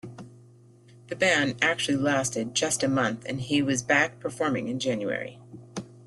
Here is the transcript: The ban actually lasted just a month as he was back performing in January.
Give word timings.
The 1.09 1.15
ban 1.15 1.57
actually 1.61 1.97
lasted 1.97 2.55
just 2.55 2.81
a 2.81 2.87
month 2.87 3.23
as 3.27 3.37
he 3.39 3.61
was 3.61 3.83
back 3.83 4.19
performing 4.19 4.67
in 4.67 4.79
January. 4.79 5.37